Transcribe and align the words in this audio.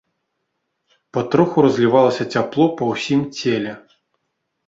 Патроху 1.17 1.65
разлівалася 1.65 2.23
цяпло 2.35 2.65
па 2.79 2.83
ўсім 2.93 3.21
целе. 3.41 3.71